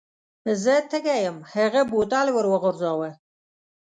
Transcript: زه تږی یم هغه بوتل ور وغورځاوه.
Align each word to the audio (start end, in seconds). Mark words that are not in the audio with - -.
زه 0.63 0.73
تږی 0.89 1.17
یم 1.25 1.37
هغه 1.53 1.81
بوتل 1.91 2.27
ور 2.31 2.45
وغورځاوه. 2.49 3.09